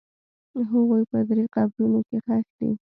[0.71, 2.71] هغوی په درې قبرونو کې ښخ دي.